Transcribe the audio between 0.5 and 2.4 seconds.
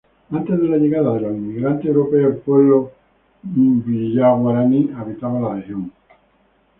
de la llegada de los inmigrantes europeos, el